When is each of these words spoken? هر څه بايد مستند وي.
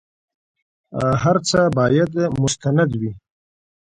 هر 1.23 1.37
څه 1.49 1.59
بايد 1.77 2.11
مستند 2.41 2.91
وي. 2.99 3.11